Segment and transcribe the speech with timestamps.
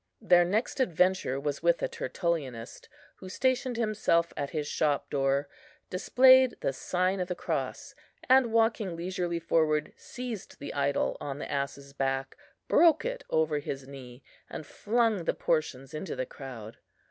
[0.19, 5.47] Their next adventure was with a Tertullianist, who stationed himself at his shop door,
[5.91, 7.93] displayed the sign of the cross,
[8.27, 12.35] and walking leisurely forward, seized the idol on the ass's back,
[12.67, 16.77] broke it over his knee, and flung the portions into the crowd.